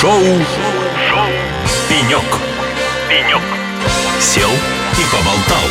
Шоу, 0.00 0.12
Шоу. 0.12 1.26
«Пенек». 1.88 2.22
«Пенек». 3.08 3.42
Сел 4.20 4.50
и 4.50 5.04
поболтал. 5.10 5.64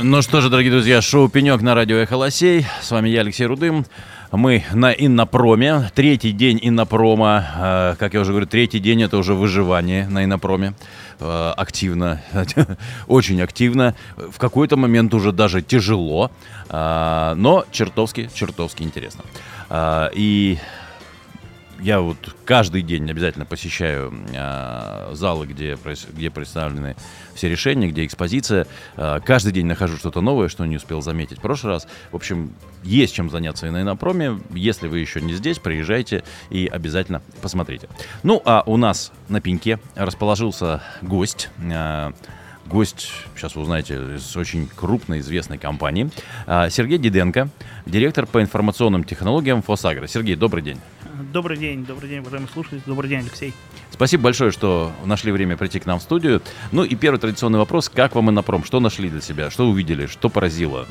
Ну 0.00 0.22
что 0.22 0.40
же, 0.40 0.48
дорогие 0.48 0.70
друзья, 0.70 1.02
шоу 1.02 1.28
«Пенек» 1.28 1.60
на 1.60 1.74
радио 1.74 1.96
«Эхо 1.96 2.16
Лосей». 2.16 2.64
С 2.80 2.90
вами 2.92 3.08
я, 3.08 3.20
Алексей 3.22 3.46
Рудым. 3.46 3.84
Мы 4.30 4.64
на 4.72 4.92
Иннопроме. 4.92 5.90
Третий 5.94 6.30
день 6.32 6.60
Иннопрома. 6.62 7.44
Э, 7.56 7.96
Как 7.98 8.14
я 8.14 8.20
уже 8.20 8.30
говорю, 8.30 8.46
третий 8.46 8.78
день 8.78 9.02
это 9.02 9.16
уже 9.16 9.34
выживание 9.34 10.08
на 10.08 10.24
Иннопроме. 10.24 10.74
Э, 11.18 11.52
Активно, 11.56 12.22
очень 13.08 13.42
активно. 13.42 13.94
В 14.16 14.38
какой-то 14.38 14.76
момент 14.76 15.12
уже 15.14 15.32
даже 15.32 15.62
тяжело, 15.62 16.30
э, 16.68 17.34
но 17.36 17.64
чертовски, 17.72 18.30
чертовски 18.32 18.84
интересно. 18.84 19.24
И 20.14 20.58
я 21.82 22.00
вот 22.00 22.16
каждый 22.44 22.82
день 22.82 23.10
обязательно 23.10 23.44
посещаю 23.44 24.14
э, 24.32 25.10
залы, 25.14 25.46
где, 25.46 25.76
где 26.12 26.30
представлены 26.30 26.94
все 27.34 27.48
решения, 27.48 27.88
где 27.88 28.06
экспозиция. 28.06 28.68
Э, 28.96 29.18
каждый 29.24 29.52
день 29.52 29.66
нахожу 29.66 29.96
что-то 29.96 30.20
новое, 30.20 30.48
что 30.48 30.64
не 30.64 30.76
успел 30.76 31.02
заметить 31.02 31.38
в 31.38 31.40
прошлый 31.40 31.72
раз. 31.74 31.88
В 32.12 32.16
общем, 32.16 32.52
есть 32.84 33.14
чем 33.14 33.30
заняться 33.30 33.66
и 33.66 33.70
на 33.70 33.82
Инопроме. 33.82 34.38
Если 34.50 34.86
вы 34.86 35.00
еще 35.00 35.20
не 35.20 35.34
здесь, 35.34 35.58
приезжайте 35.58 36.22
и 36.50 36.68
обязательно 36.68 37.20
посмотрите. 37.40 37.88
Ну, 38.22 38.40
а 38.44 38.62
у 38.64 38.76
нас 38.76 39.10
на 39.28 39.40
пеньке 39.40 39.80
расположился 39.96 40.82
гость. 41.02 41.50
э, 41.58 42.12
Гость, 42.64 43.10
сейчас 43.36 43.56
вы 43.56 43.62
узнаете, 43.62 43.96
из 44.14 44.36
очень 44.36 44.68
крупной 44.68 45.18
известной 45.18 45.58
компании. 45.58 46.10
Сергей 46.46 46.96
Диденко, 46.96 47.48
директор 47.86 48.24
по 48.24 48.40
информационным 48.40 49.02
технологиям 49.02 49.62
Фосагро. 49.62 50.06
Сергей, 50.06 50.36
добрый 50.36 50.62
день. 50.62 50.78
Добрый 51.32 51.56
день, 51.56 51.86
добрый 51.86 52.10
день, 52.10 52.18
уважаемые 52.18 52.50
слушатели. 52.52 52.82
Добрый 52.84 53.08
день, 53.08 53.20
Алексей. 53.20 53.54
Спасибо 53.90 54.24
большое, 54.24 54.52
что 54.52 54.92
нашли 55.06 55.32
время 55.32 55.56
прийти 55.56 55.80
к 55.80 55.86
нам 55.86 55.98
в 55.98 56.02
студию. 56.02 56.42
Ну 56.72 56.84
и 56.84 56.94
первый 56.94 57.16
традиционный 57.18 57.58
вопрос. 57.58 57.88
Как 57.88 58.14
вам 58.14 58.28
Иннопром? 58.28 58.64
Что 58.64 58.80
нашли 58.80 59.08
для 59.08 59.22
себя? 59.22 59.48
Что 59.50 59.66
увидели? 59.66 60.04
Что 60.04 60.28
поразило? 60.28 60.86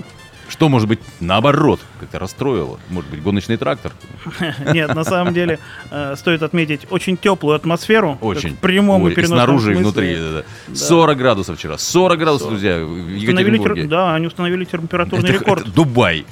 Что, 0.49 0.67
может 0.67 0.87
быть, 0.87 0.99
наоборот, 1.19 1.79
как-то 1.99 2.17
расстроило? 2.17 2.79
Может 2.89 3.11
быть, 3.11 3.21
гоночный 3.21 3.57
трактор? 3.57 3.93
Нет, 4.73 4.93
на 4.95 5.03
самом 5.03 5.33
деле, 5.33 5.59
э, 5.91 6.15
стоит 6.17 6.41
отметить 6.41 6.87
очень 6.89 7.17
теплую 7.17 7.55
атмосферу. 7.55 8.17
Очень. 8.19 8.55
В 8.55 8.57
прямом 8.57 9.07
и 9.07 9.11
переносном 9.11 9.37
снаружи 9.37 9.73
и 9.73 9.75
внутри. 9.75 10.15
да, 10.15 10.43
да. 10.67 10.75
40 10.75 11.17
градусов 11.19 11.57
вчера. 11.59 11.77
40 11.77 12.17
градусов, 12.19 12.49
друзья, 12.49 12.83
в 12.83 13.09
Екатеринбурге. 13.09 13.83
тер- 13.83 13.87
Да, 13.87 14.15
они 14.15 14.25
установили 14.25 14.65
температурный 14.65 15.31
рекорд. 15.31 15.71
Дубай 15.71 16.25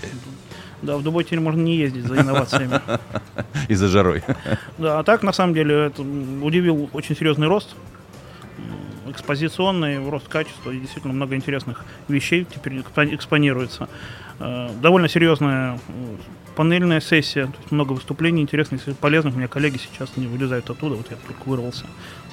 Да, 0.82 0.98
в 0.98 1.04
Дубай 1.04 1.24
теперь 1.24 1.40
можно 1.40 1.62
не 1.62 1.76
ездить 1.76 2.06
за 2.06 2.20
инновациями. 2.20 2.80
из-за 3.68 3.88
жарой. 3.88 4.24
Да, 4.78 5.00
а 5.00 5.04
так, 5.04 5.24
на 5.24 5.34
самом 5.34 5.54
деле, 5.54 5.88
это 5.88 6.02
удивил 6.02 6.90
очень 6.94 7.16
серьезный 7.16 7.48
рост. 7.48 7.76
Экспозиционный 9.12 10.08
рост 10.10 10.28
качества. 10.28 10.72
И 10.72 10.80
действительно 10.80 11.14
много 11.14 11.36
интересных 11.36 11.84
вещей 12.08 12.46
теперь 12.46 12.74
экспо- 12.80 13.14
экспонируется. 13.16 13.90
Э, 14.40 14.70
Довольно 14.82 15.08
серьезная 15.10 15.74
м, 15.74 16.18
панельная 16.56 17.00
сессия. 17.02 17.46
То 17.48 17.54
есть 17.60 17.72
много 17.72 17.94
выступлений 17.94 18.42
интересных, 18.42 18.82
полезных. 18.98 19.34
У 19.34 19.38
меня 19.38 19.48
коллеги 19.48 19.78
сейчас 19.78 20.16
не 20.18 20.28
вылезают 20.28 20.70
оттуда. 20.70 20.96
Вот 20.96 21.08
я 21.12 21.18
только 21.28 21.48
вырвался. 21.48 21.86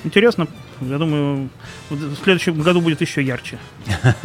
Интересно. 0.04 0.46
Я 0.80 0.98
думаю, 0.98 1.48
в 1.90 2.16
следующем 2.22 2.60
году 2.60 2.80
будет 2.80 3.00
еще 3.00 3.22
ярче. 3.22 3.58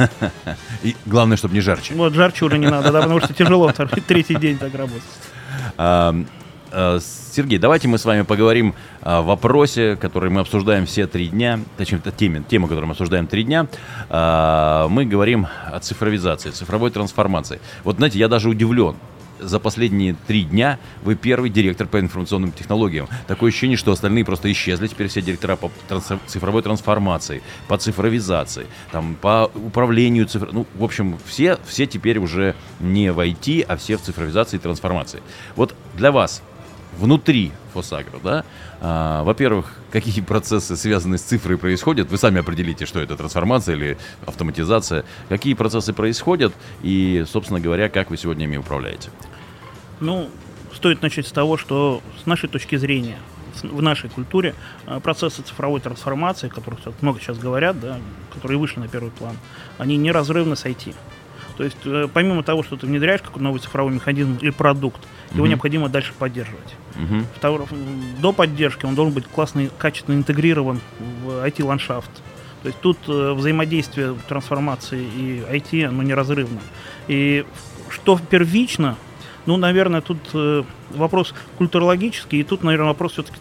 И 0.84 0.96
главное, 1.06 1.38
чтобы 1.38 1.54
не 1.54 1.62
жарче. 1.62 1.94
Вот 1.96 2.14
жарче 2.14 2.46
уже 2.46 2.58
не 2.58 2.68
надо, 2.68 2.92
да, 2.92 3.02
потому 3.02 3.20
что 3.20 3.34
тяжело 3.34 3.72
третий 4.08 4.36
день 4.36 4.58
так 4.58 4.74
работать. 4.76 5.04
А, 6.72 7.00
Сергей, 7.00 7.60
давайте 7.60 7.88
мы 7.88 7.98
с 7.98 8.06
вами 8.06 8.22
поговорим 8.22 8.74
о 9.02 9.22
вопросе, 9.22 9.96
который 9.96 10.30
мы 10.30 10.42
обсуждаем 10.42 10.86
все 10.86 11.06
три 11.08 11.28
дня, 11.28 11.60
точнее, 11.78 12.00
это 12.04 12.12
тему, 12.12 12.68
которую 12.68 12.88
мы 12.88 12.92
обсуждаем 12.92 13.28
три 13.28 13.44
дня. 13.44 13.68
А, 14.10 14.88
Мы 14.88 15.06
говорим 15.06 15.48
о 15.66 15.80
цифровизации, 15.80 16.52
цифровой 16.52 16.92
трансформации. 16.92 17.60
Вот, 17.84 17.98
знаете, 17.98 18.20
я 18.20 18.28
даже 18.28 18.50
удивлен. 18.50 18.96
За 19.40 19.60
последние 19.60 20.16
три 20.28 20.44
дня 20.44 20.78
вы 21.02 21.16
первый 21.16 21.50
директор 21.50 21.88
по 21.88 22.00
информационным 22.00 22.52
технологиям. 22.52 23.08
Такое 23.28 23.50
ощущение, 23.50 23.76
что 23.76 23.92
остальные 23.92 24.24
просто 24.24 24.52
исчезли. 24.52 24.86
Теперь 24.86 25.08
все 25.08 25.20
директора 25.24 25.56
по 25.56 25.72
транс- 25.90 26.20
цифровой 26.28 26.62
трансформации, 26.62 27.42
по 27.68 27.76
цифровизации, 27.78 28.68
там, 28.92 29.16
по 29.20 29.50
управлению 29.56 30.28
цифр... 30.28 30.50
Ну, 30.52 30.68
в 30.76 30.84
общем, 30.84 31.18
все, 31.26 31.58
все 31.66 31.88
теперь 31.88 32.20
уже 32.20 32.56
не 32.80 33.12
в 33.12 33.20
IT, 33.20 33.66
а 33.68 33.78
все 33.78 33.98
в 33.98 34.02
цифровизации 34.02 34.58
и 34.58 34.60
трансформации. 34.60 35.24
Вот 35.56 35.74
для 35.96 36.12
вас 36.12 36.44
внутри 36.98 37.52
Фосагро, 37.74 38.20
да, 38.24 38.46
а, 38.80 39.24
во-первых, 39.24 39.74
какие 39.92 40.22
процессы, 40.26 40.76
связанные 40.76 41.18
с 41.18 41.22
цифрой, 41.22 41.58
происходят, 41.58 42.10
вы 42.10 42.18
сами 42.18 42.40
определите, 42.40 42.86
что 42.86 43.00
это 43.00 43.16
трансформация 43.16 43.76
или 43.76 43.98
автоматизация, 44.26 45.06
какие 45.30 45.54
процессы 45.54 45.94
происходят 45.94 46.54
и, 46.82 47.26
собственно 47.28 47.60
говоря, 47.60 47.90
как 47.90 48.10
вы 48.10 48.18
сегодня 48.18 48.46
ими 48.46 48.58
управляете. 48.58 49.10
Ну, 50.00 50.30
стоит 50.74 51.02
начать 51.02 51.28
с 51.28 51.32
того, 51.32 51.58
что 51.58 52.02
с 52.22 52.26
нашей 52.26 52.50
точки 52.50 52.76
зрения, 52.76 53.18
в 53.62 53.82
нашей 53.82 54.10
культуре, 54.10 54.56
э, 54.88 55.00
процессы 55.00 55.42
цифровой 55.42 55.82
трансформации, 55.82 56.48
о 56.48 56.50
которых 56.50 56.80
много 57.02 57.20
сейчас 57.20 57.38
говорят, 57.38 57.80
да, 57.80 58.00
которые 58.34 58.58
вышли 58.58 58.80
на 58.80 58.88
первый 58.88 59.12
план, 59.12 59.38
они 59.78 59.98
неразрывны 59.98 60.56
с 60.56 60.66
IT. 60.66 60.96
То 61.62 61.66
есть, 61.66 61.78
э, 61.86 62.08
помимо 62.12 62.42
того, 62.42 62.64
что 62.64 62.76
ты 62.76 62.88
внедряешь 62.88 63.22
какой-то 63.22 63.44
новый 63.44 63.60
цифровой 63.62 63.94
механизм 63.94 64.36
или 64.42 64.50
продукт, 64.50 65.00
его 65.30 65.42
Мгм. 65.44 65.50
необходимо 65.50 65.90
дальше 65.90 66.12
поддерживать. 66.18 66.74
Мгм. 66.96 67.28
Второ- 67.40 67.68
до 68.20 68.34
поддержки 68.34 68.88
он 68.88 68.96
должен 68.96 69.14
быть 69.14 69.28
классно 69.28 69.60
и 69.60 69.70
качественно 69.78 70.16
интегрирован 70.16 70.82
в 71.24 71.46
IT-ландшафт. 71.46 72.10
То 72.64 72.68
есть 72.70 72.80
тут 72.82 72.98
э, 73.08 73.34
взаимодействие 73.34 74.16
трансформации 74.28 75.04
и 75.04 75.44
IT, 75.52 75.84
оно 75.84 76.02
неразрывно. 76.02 76.62
И 77.08 77.46
что 77.90 78.20
первично, 78.28 78.96
ну, 79.46 79.56
наверное, 79.58 80.02
тут 80.02 80.18
э, 80.34 80.64
вопрос 80.90 81.36
культурологический, 81.60 82.40
и 82.40 82.44
тут, 82.44 82.64
наверное, 82.64 82.88
вопрос 82.88 83.12
все-таки 83.12 83.38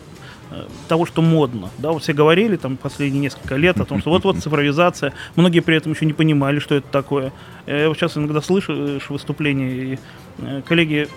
того, 0.89 1.07
что 1.07 1.23
модно. 1.23 1.71
Да, 1.79 1.93
вот 1.93 2.03
все 2.03 2.13
говорили 2.13 2.57
там 2.57 2.77
последние 2.77 3.23
несколько 3.23 3.57
лет 3.57 3.81
о 3.81 3.85
том, 3.85 4.01
что 4.01 4.11
вот-вот 4.11 4.39
цифровизация. 4.43 5.13
Многие 5.37 5.61
при 5.61 5.77
этом 5.77 5.93
еще 5.93 6.07
не 6.07 6.13
понимали, 6.13 6.59
что 6.59 6.75
это 6.75 6.89
такое. 6.89 7.33
Я 7.67 7.89
вот 7.89 7.97
сейчас 7.97 8.17
иногда 8.17 8.41
слышу 8.41 8.73
э, 8.73 8.99
выступления, 9.09 9.71
и 9.71 9.99
э, 10.39 10.63
коллеги 10.67 11.09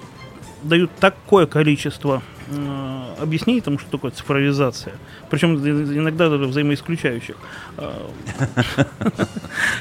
дают 0.63 0.91
такое 0.99 1.45
количество 1.45 2.21
э, 2.42 2.42
объяснений 3.19 3.61
тому, 3.61 3.79
что 3.79 3.89
такое 3.91 4.11
цифровизация. 4.11 4.93
Причем 5.29 5.55
иногда 5.55 6.29
даже 6.29 6.45
взаимоисключающих. 6.45 7.35
Э, 7.77 7.91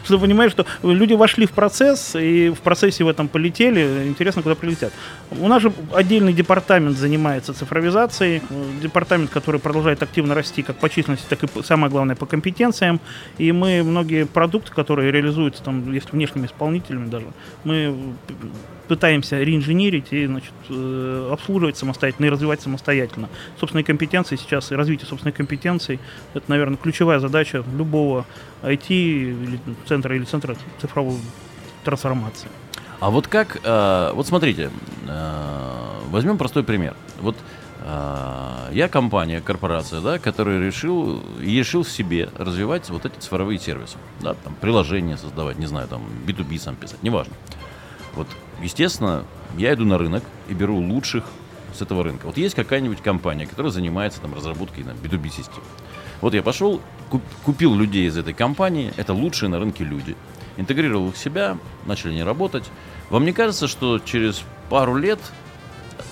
Что 0.04 0.18
понимаешь, 0.18 0.52
что 0.52 0.66
люди 0.82 1.14
вошли 1.14 1.46
в 1.46 1.52
процесс, 1.52 2.14
и 2.14 2.50
в 2.50 2.60
процессе 2.60 3.04
в 3.04 3.08
этом 3.08 3.28
полетели. 3.28 4.06
Интересно, 4.06 4.42
куда 4.42 4.54
прилетят. 4.54 4.92
У 5.30 5.48
нас 5.48 5.62
же 5.62 5.72
отдельный 5.92 6.32
департамент 6.32 6.96
занимается 6.96 7.52
цифровизацией. 7.54 8.42
э, 8.48 8.64
Департамент, 8.82 9.30
который 9.30 9.60
продолжает 9.60 10.02
активно 10.02 10.34
расти 10.34 10.62
как 10.62 10.76
по 10.76 10.88
численности, 10.88 11.26
так 11.28 11.44
и, 11.44 11.62
самое 11.62 11.90
главное, 11.90 12.16
по 12.16 12.26
компетенциям. 12.26 13.00
И 13.38 13.52
мы 13.52 13.82
многие 13.82 14.24
продукты, 14.26 14.72
которые 14.72 15.12
реализуются 15.12 15.62
там, 15.62 15.92
есть 15.92 16.12
внешними 16.12 16.46
исполнителями 16.46 17.08
даже, 17.08 17.26
мы 17.64 17.94
пытаемся 18.88 19.42
реинженерить 19.42 20.12
и 20.12 20.26
значит, 20.26 20.52
э, 20.68 21.30
обслуживать 21.32 21.76
самостоятельно 21.76 22.26
и 22.26 22.28
развивать 22.30 22.60
самостоятельно. 22.62 23.28
Собственные 23.58 23.84
компетенции 23.84 24.36
сейчас 24.36 24.72
и 24.72 24.74
развитие 24.74 25.06
собственных 25.06 25.36
компетенций– 25.36 26.00
это, 26.34 26.44
наверное, 26.48 26.76
ключевая 26.76 27.18
задача 27.18 27.64
любого 27.76 28.26
IT 28.62 28.88
или 28.88 29.60
центра 29.86 30.56
цифровой 30.80 31.18
трансформации. 31.84 32.48
А 33.00 33.10
вот 33.10 33.26
как, 33.26 33.58
э, 33.64 34.12
вот 34.14 34.26
смотрите, 34.26 34.70
э, 35.08 36.00
возьмем 36.10 36.38
простой 36.38 36.62
пример. 36.62 36.94
Вот 37.20 37.36
э, 37.80 38.68
я 38.72 38.88
компания, 38.88 39.40
корпорация, 39.40 40.00
да, 40.00 40.20
которая 40.20 40.64
решил, 40.64 41.20
решил 41.40 41.82
в 41.82 41.90
себе 41.90 42.28
развивать 42.38 42.90
вот 42.90 43.04
эти 43.04 43.18
цифровые 43.18 43.58
сервисы, 43.58 43.96
да, 44.20 44.34
там 44.34 44.54
приложения 44.54 45.16
создавать, 45.16 45.58
не 45.58 45.66
знаю, 45.66 45.88
там 45.88 46.02
B2B 46.26 46.60
сам 46.60 46.76
писать, 46.76 47.02
неважно. 47.02 47.34
Вот, 48.14 48.28
естественно, 48.62 49.24
я 49.56 49.74
иду 49.74 49.84
на 49.84 49.98
рынок 49.98 50.22
и 50.48 50.54
беру 50.54 50.76
лучших 50.76 51.24
с 51.74 51.82
этого 51.82 52.04
рынка. 52.04 52.26
Вот 52.26 52.36
есть 52.36 52.54
какая-нибудь 52.54 53.00
компания, 53.00 53.46
которая 53.46 53.72
занимается 53.72 54.20
там 54.20 54.34
разработкой 54.34 54.84
на 54.84 54.90
B2B 54.90 55.28
систем. 55.30 55.62
Вот 56.20 56.34
я 56.34 56.42
пошел, 56.42 56.80
куп- 57.10 57.22
купил 57.44 57.74
людей 57.74 58.06
из 58.06 58.16
этой 58.16 58.34
компании, 58.34 58.92
это 58.96 59.12
лучшие 59.12 59.48
на 59.48 59.58
рынке 59.58 59.84
люди, 59.84 60.16
интегрировал 60.56 61.08
их 61.08 61.14
в 61.14 61.18
себя, 61.18 61.58
начали 61.86 62.12
они 62.12 62.22
работать. 62.22 62.64
Вам 63.10 63.24
не 63.24 63.32
кажется, 63.32 63.66
что 63.68 63.98
через 63.98 64.42
пару 64.70 64.96
лет 64.96 65.18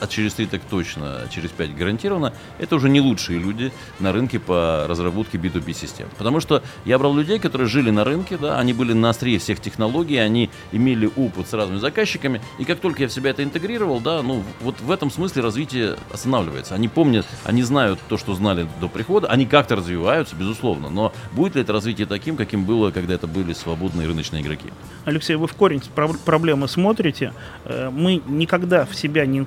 а 0.00 0.06
через 0.06 0.34
три 0.34 0.46
так 0.46 0.62
точно, 0.68 1.28
через 1.30 1.50
пять 1.50 1.74
гарантированно, 1.74 2.32
это 2.58 2.76
уже 2.76 2.88
не 2.88 3.00
лучшие 3.00 3.38
люди 3.38 3.72
на 3.98 4.12
рынке 4.12 4.38
по 4.38 4.86
разработке 4.88 5.38
B2B 5.38 5.72
систем. 5.72 6.08
Потому 6.18 6.40
что 6.40 6.62
я 6.84 6.98
брал 6.98 7.14
людей, 7.14 7.38
которые 7.38 7.68
жили 7.68 7.90
на 7.90 8.04
рынке, 8.04 8.36
да, 8.36 8.58
они 8.58 8.72
были 8.72 8.92
на 8.92 9.10
острие 9.10 9.38
всех 9.38 9.60
технологий, 9.60 10.16
они 10.16 10.50
имели 10.72 11.10
опыт 11.16 11.48
с 11.48 11.52
разными 11.52 11.78
заказчиками, 11.78 12.40
и 12.58 12.64
как 12.64 12.80
только 12.80 13.02
я 13.02 13.08
в 13.08 13.12
себя 13.12 13.30
это 13.30 13.44
интегрировал, 13.44 14.00
да, 14.00 14.22
ну 14.22 14.42
вот 14.60 14.80
в 14.80 14.90
этом 14.90 15.10
смысле 15.10 15.42
развитие 15.42 15.96
останавливается. 16.12 16.74
Они 16.74 16.88
помнят, 16.88 17.26
они 17.44 17.62
знают 17.62 18.00
то, 18.08 18.16
что 18.16 18.34
знали 18.34 18.66
до 18.80 18.88
прихода, 18.88 19.28
они 19.28 19.46
как-то 19.46 19.76
развиваются, 19.76 20.34
безусловно, 20.36 20.88
но 20.88 21.12
будет 21.32 21.54
ли 21.54 21.62
это 21.62 21.72
развитие 21.72 22.06
таким, 22.06 22.36
каким 22.36 22.64
было, 22.64 22.90
когда 22.90 23.14
это 23.14 23.26
были 23.26 23.52
свободные 23.52 24.06
рыночные 24.06 24.42
игроки? 24.42 24.68
Алексей, 25.04 25.36
вы 25.36 25.46
в 25.46 25.54
корень 25.54 25.82
проблемы 26.24 26.68
смотрите. 26.68 27.32
Э, 27.64 27.90
мы 27.90 28.22
никогда 28.26 28.84
в 28.84 28.94
себя 28.94 29.26
не 29.26 29.38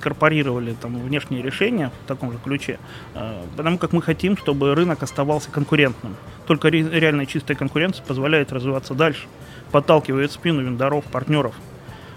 инкорпорировали 0.44 0.74
там, 0.80 0.98
внешние 1.02 1.42
решения 1.42 1.90
в 2.04 2.08
таком 2.08 2.32
же 2.32 2.38
ключе, 2.38 2.78
э, 3.14 3.42
потому 3.56 3.78
как 3.78 3.92
мы 3.92 4.02
хотим, 4.02 4.36
чтобы 4.36 4.74
рынок 4.74 5.02
оставался 5.02 5.50
конкурентным. 5.50 6.16
Только 6.46 6.68
реальная 6.68 7.26
чистая 7.26 7.56
конкуренция 7.56 8.04
позволяет 8.04 8.52
развиваться 8.52 8.94
дальше, 8.94 9.26
подталкивает 9.72 10.30
спину 10.32 10.62
вендоров, 10.62 11.04
партнеров. 11.04 11.54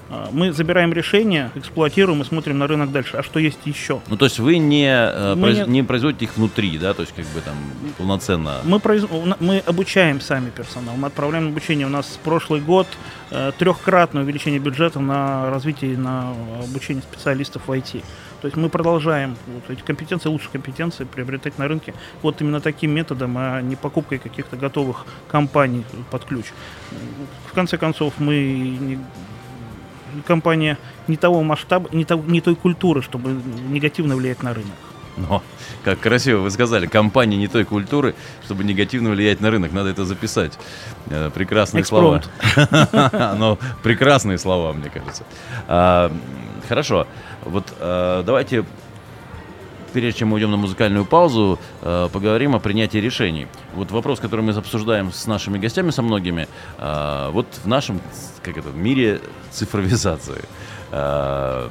А, 0.10 0.30
мы 0.32 0.52
забираем 0.52 0.94
решения, 0.94 1.52
эксплуатируем 1.56 2.22
и 2.22 2.26
смотрим 2.26 2.58
на 2.58 2.68
рынок 2.68 2.92
дальше. 2.92 3.18
А 3.18 3.24
что 3.24 3.40
есть 3.40 3.60
еще? 3.66 4.02
Ну, 4.08 4.18
то 4.18 4.26
есть 4.26 4.40
вы 4.40 4.58
не, 4.58 4.88
э, 4.88 5.36
мы 5.36 5.54
произ... 5.54 5.68
не 5.68 5.84
производите 5.84 6.26
их 6.26 6.38
внутри, 6.38 6.78
да, 6.78 6.94
то 6.94 7.02
есть 7.02 7.14
как 7.14 7.26
бы 7.26 7.42
там 7.42 7.56
полноценно? 7.98 8.62
Мы, 8.64 8.80
произ... 8.80 9.06
мы 9.40 9.60
обучаем 9.66 10.22
сами 10.22 10.50
персонал, 10.50 10.96
мы 10.96 11.08
отправляем 11.08 11.50
обучение. 11.50 11.88
У 11.88 11.90
нас 11.90 12.20
прошлый 12.24 12.62
год 12.62 12.88
э, 13.32 13.52
трехкратное 13.58 14.24
увеличение 14.24 14.60
бюджета 14.60 15.00
на 15.00 15.50
развитие 15.50 15.98
на 15.98 16.34
обучение 16.64 17.04
специалистов 17.04 17.64
в 17.68 17.72
IT. 17.72 18.04
То 18.42 18.46
есть 18.46 18.56
мы 18.56 18.70
продолжаем 18.70 19.36
вот 19.48 19.64
эти 19.70 19.82
компетенции, 19.82 20.30
лучшие 20.30 20.52
компетенции 20.52 21.06
приобретать 21.06 21.58
на 21.58 21.68
рынке 21.68 21.94
вот 22.22 22.40
именно 22.40 22.62
таким 22.62 22.92
методом, 22.92 23.36
а 23.38 23.62
не 23.62 23.76
покупкой 23.76 24.20
каких-то 24.20 24.56
готовых 24.56 25.06
компаний 25.28 25.84
под 26.12 26.26
ключ. 26.26 26.46
В 27.48 27.54
конце 27.54 27.78
концов, 27.78 28.14
мы 28.20 28.36
не 28.80 29.00
компания 30.26 30.78
не 31.08 31.18
того 31.18 31.44
масштаба, 31.44 31.90
не, 31.92 32.06
того, 32.06 32.24
не 32.28 32.42
той 32.42 32.56
культуры, 32.56 33.02
чтобы 33.02 33.42
негативно 33.70 34.16
влиять 34.16 34.44
на 34.44 34.54
рынок. 34.54 34.76
Но, 35.18 35.42
как 35.84 36.00
красиво 36.00 36.42
вы 36.42 36.52
сказали, 36.52 36.86
компания 36.86 37.38
не 37.38 37.48
той 37.48 37.66
культуры, 37.66 38.14
чтобы 38.46 38.64
негативно 38.64 39.10
влиять 39.10 39.42
на 39.42 39.50
рынок. 39.50 39.72
Надо 39.72 39.90
это 39.90 40.06
записать. 40.06 40.58
Э, 41.10 41.32
прекрасные 41.34 41.82
Экспромт. 41.82 42.30
слова. 42.54 43.36
Но 43.38 43.58
прекрасные 43.82 44.38
слова, 44.38 44.74
мне 44.74 44.90
кажется. 44.90 45.24
А, 45.68 46.12
хорошо. 46.68 47.08
Вот 47.44 47.74
а, 47.80 48.24
давайте 48.24 48.64
прежде 49.94 50.20
чем 50.20 50.30
мы 50.30 50.36
уйдем 50.36 50.52
на 50.52 50.58
музыкальную 50.58 51.06
паузу, 51.06 51.60
э, 51.82 52.10
поговорим 52.12 52.56
о 52.56 52.60
принятии 52.60 52.98
решений. 52.98 53.48
Вот 53.74 53.92
вопрос, 53.92 54.20
который 54.20 54.42
мы 54.42 54.52
обсуждаем 54.52 55.12
с 55.12 55.28
нашими 55.28 55.58
гостями, 55.58 55.92
со 55.92 56.02
многими, 56.02 56.48
э, 56.78 57.30
вот 57.32 57.48
в 57.64 57.68
нашем 57.68 58.02
как 58.42 58.58
это, 58.58 58.70
мире 58.70 59.22
цифровизации 59.52 60.44
э, 60.92 61.70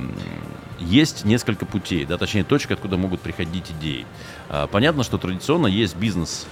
есть 0.78 1.24
несколько 1.24 1.64
путей, 1.66 2.04
да, 2.04 2.18
точнее 2.18 2.44
точек, 2.44 2.72
откуда 2.72 2.96
могут 2.96 3.20
приходить 3.20 3.70
идеи. 3.70 4.06
Э, 4.48 4.66
понятно, 4.70 5.04
что 5.04 5.18
традиционно 5.18 5.66
есть 5.66 5.96
бизнес 5.96 6.46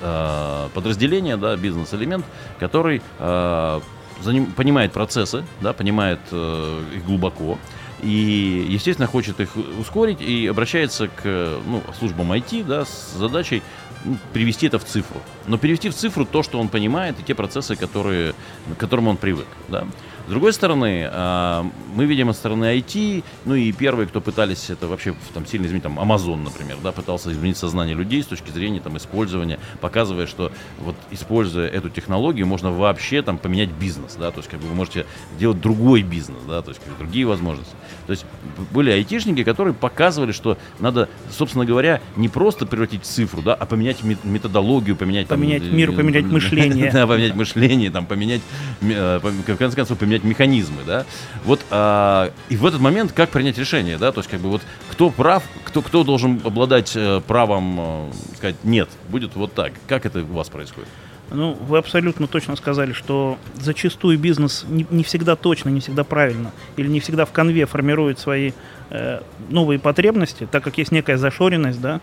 э, 0.00 0.68
подразделение, 0.74 1.36
да, 1.36 1.56
бизнес-элемент, 1.56 2.24
который 2.58 3.02
э, 3.18 3.80
заним, 4.22 4.46
понимает 4.46 4.92
процессы, 4.92 5.44
да, 5.60 5.72
понимает 5.72 6.20
э, 6.30 6.82
их 6.94 7.04
глубоко, 7.04 7.58
и, 8.02 8.66
естественно, 8.68 9.06
хочет 9.06 9.40
их 9.40 9.50
ускорить 9.80 10.20
и 10.20 10.46
обращается 10.46 11.08
к 11.08 11.58
ну, 11.66 11.82
службам 11.98 12.32
IT 12.32 12.64
да, 12.64 12.84
с 12.84 13.14
задачей 13.16 13.62
ну, 14.04 14.18
привести 14.32 14.66
это 14.66 14.78
в 14.78 14.84
цифру. 14.84 15.20
Но 15.46 15.56
перевести 15.56 15.88
в 15.88 15.94
цифру 15.94 16.26
то, 16.26 16.42
что 16.42 16.60
он 16.60 16.68
понимает, 16.68 17.18
и 17.18 17.22
те 17.22 17.34
процессы, 17.34 17.74
которые, 17.74 18.34
к 18.74 18.78
которым 18.78 19.08
он 19.08 19.16
привык. 19.16 19.46
Да. 19.68 19.86
С 20.26 20.28
другой 20.28 20.52
стороны, 20.52 21.08
а, 21.10 21.64
мы 21.94 22.04
видим 22.04 22.32
со 22.32 22.38
стороны 22.38 22.76
IT, 22.78 23.22
ну 23.44 23.54
и 23.54 23.70
первые, 23.70 24.08
кто 24.08 24.20
пытались 24.20 24.70
это 24.70 24.88
вообще 24.88 25.14
там, 25.32 25.46
сильно 25.46 25.66
изменить, 25.66 25.84
там 25.84 26.00
Amazon, 26.00 26.42
например, 26.42 26.78
да, 26.82 26.90
пытался 26.90 27.32
изменить 27.32 27.56
сознание 27.56 27.94
людей 27.94 28.22
с 28.22 28.26
точки 28.26 28.50
зрения 28.50 28.80
там, 28.80 28.96
использования, 28.96 29.60
показывая, 29.80 30.26
что 30.26 30.50
вот 30.80 30.96
используя 31.12 31.68
эту 31.68 31.90
технологию, 31.90 32.46
можно 32.46 32.72
вообще 32.72 33.22
там 33.22 33.38
поменять 33.38 33.70
бизнес, 33.70 34.16
да, 34.18 34.32
то 34.32 34.38
есть 34.38 34.50
как 34.50 34.60
бы 34.60 34.66
вы 34.66 34.74
можете 34.74 35.06
делать 35.38 35.60
другой 35.60 36.02
бизнес, 36.02 36.42
да, 36.48 36.60
то 36.60 36.70
есть 36.70 36.80
как 36.82 36.92
бы, 36.92 36.98
другие 36.98 37.26
возможности. 37.26 37.74
То 38.06 38.12
есть 38.12 38.24
были 38.72 38.90
айтишники, 38.90 39.44
которые 39.44 39.74
показывали, 39.74 40.32
что 40.32 40.58
надо, 40.80 41.08
собственно 41.30 41.64
говоря, 41.64 42.00
не 42.16 42.28
просто 42.28 42.66
превратить 42.66 43.04
цифру, 43.04 43.42
да, 43.42 43.54
а 43.54 43.66
поменять 43.66 44.02
методологию, 44.02 44.96
поменять... 44.96 45.28
Поменять 45.28 45.62
там, 45.62 45.76
мир, 45.76 45.92
поменять 45.92 46.24
мышление. 46.26 46.90
Да, 46.92 47.06
поменять 47.06 47.34
мышление, 47.34 47.90
там, 47.90 48.06
поменять, 48.06 48.42
э, 48.80 49.18
в 49.18 49.56
конце 49.56 49.76
концов, 49.76 49.98
поменять 49.98 50.15
механизмы, 50.24 50.82
да. 50.86 51.04
Вот, 51.44 51.60
а, 51.70 52.32
и 52.48 52.56
в 52.56 52.66
этот 52.66 52.80
момент 52.80 53.12
как 53.12 53.30
принять 53.30 53.58
решение, 53.58 53.98
да, 53.98 54.12
то 54.12 54.20
есть 54.20 54.30
как 54.30 54.40
бы 54.40 54.48
вот 54.50 54.62
кто 54.90 55.10
прав, 55.10 55.42
кто, 55.64 55.82
кто 55.82 56.04
должен 56.04 56.40
обладать 56.44 56.92
э, 56.94 57.20
правом 57.26 57.76
э, 57.78 58.12
сказать 58.36 58.56
нет, 58.64 58.88
будет 59.08 59.36
вот 59.36 59.52
так. 59.52 59.72
Как 59.86 60.06
это 60.06 60.20
у 60.20 60.34
вас 60.34 60.48
происходит? 60.48 60.88
Ну, 61.30 61.54
вы 61.54 61.78
абсолютно 61.78 62.28
точно 62.28 62.54
сказали, 62.54 62.92
что 62.92 63.36
зачастую 63.54 64.18
бизнес 64.18 64.64
не, 64.68 64.86
не 64.90 65.02
всегда 65.02 65.34
точно, 65.34 65.70
не 65.70 65.80
всегда 65.80 66.04
правильно, 66.04 66.52
или 66.76 66.86
не 66.86 67.00
всегда 67.00 67.24
в 67.24 67.32
конве 67.32 67.66
формирует 67.66 68.20
свои 68.20 68.52
э, 68.90 69.20
новые 69.48 69.80
потребности, 69.80 70.46
так 70.50 70.62
как 70.62 70.78
есть 70.78 70.92
некая 70.92 71.16
зашоренность, 71.16 71.80
да, 71.80 72.00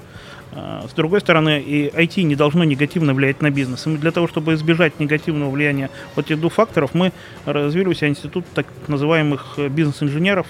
а, 0.56 0.86
с 0.88 0.94
другой 0.94 1.22
стороны, 1.22 1.62
и 1.62 1.88
IT 1.90 2.22
не 2.24 2.36
должно 2.36 2.64
негативно 2.64 3.14
влиять 3.14 3.42
на 3.42 3.50
бизнес. 3.50 3.88
И 3.88 3.98
для 3.98 4.12
того, 4.12 4.28
чтобы 4.28 4.54
избежать 4.54 5.00
негативного 5.00 5.50
влияния 5.50 5.90
вот 6.16 6.26
этих 6.26 6.40
двух 6.40 6.54
факторов, 6.54 6.94
мы 6.94 7.12
развили 7.46 7.88
у 7.88 7.94
себя 7.94 8.10
институт 8.10 8.46
так 8.54 8.68
называемых 8.88 9.58
бизнес-инженеров, 9.70 10.46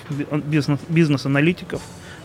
бизнес, 0.46 0.80
бизнес-аналитиков. 0.90 1.81